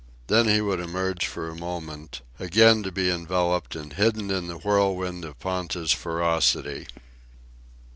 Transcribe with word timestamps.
Then 0.25 0.47
he 0.47 0.61
would 0.61 0.79
emerge 0.79 1.27
for 1.27 1.47
a 1.47 1.55
moment, 1.55 2.21
again 2.39 2.81
to 2.81 2.91
be 2.91 3.11
enveloped 3.11 3.75
and 3.75 3.93
hidden 3.93 4.31
in 4.31 4.47
the 4.47 4.57
whirlwind 4.57 5.23
of 5.23 5.39
Ponta's 5.39 5.91
ferocity. 5.91 6.87